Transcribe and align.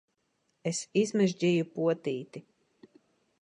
Es 0.71 0.79
izmežģīju 1.01 1.67
potīti! 1.77 2.43